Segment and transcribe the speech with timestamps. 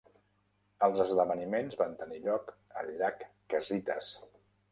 [0.87, 2.49] Els esdeveniments van tenir lloc
[2.81, 3.21] al llac
[3.55, 4.09] Casitas.